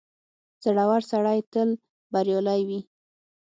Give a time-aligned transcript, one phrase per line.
[0.63, 1.69] •زړور سړی تل
[2.13, 2.79] بریالی وي.